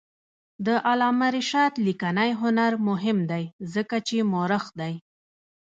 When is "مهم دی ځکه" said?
2.87-3.95